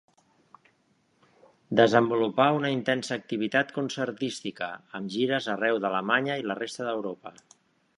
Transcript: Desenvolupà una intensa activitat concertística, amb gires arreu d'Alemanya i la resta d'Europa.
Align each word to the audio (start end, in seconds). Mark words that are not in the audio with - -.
Desenvolupà 1.81 2.47
una 2.61 2.73
intensa 2.77 3.19
activitat 3.23 3.77
concertística, 3.77 4.73
amb 5.01 5.17
gires 5.19 5.53
arreu 5.57 5.83
d'Alemanya 5.85 6.41
i 6.45 6.51
la 6.53 6.63
resta 6.67 6.91
d'Europa. 6.93 7.41